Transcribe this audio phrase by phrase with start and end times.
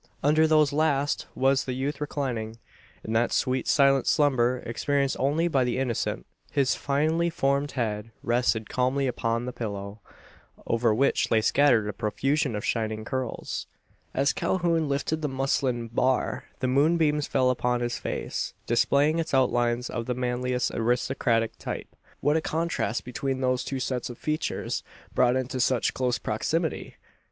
[0.23, 2.57] Under those last was the youth reclining;
[3.03, 6.25] in that sweet silent slumber experienced only by the innocent.
[6.49, 9.99] His finely formed head rested calmly upon the pillow,
[10.65, 13.67] over which lay scattered a profusion of shining curls.
[14.11, 19.87] As Calhoun lifted the muslin "bar," the moonbeams fell upon his face, displaying its outlines
[19.87, 21.95] of the manliest aristocratic type.
[22.21, 24.81] What a contrast between those two sets of features,
[25.13, 26.95] brought into such close proximity!